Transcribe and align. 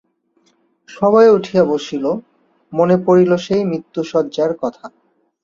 সভয়ে 0.89 1.29
উঠিয়া 1.29 1.63
বসিল, 1.65 2.05
মনে 2.73 2.95
পড়িল 3.05 3.31
সেই 3.45 3.63
মৃত্যুশয্যার 3.65 4.51
কথা। 4.61 4.85